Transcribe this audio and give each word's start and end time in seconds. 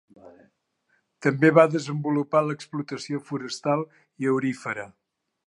També 1.25 1.51
va 1.57 1.65
desenvolupar 1.73 2.41
l'explotació 2.47 3.21
forestal 3.29 3.85
i 4.25 4.33
aurífera. 4.35 4.89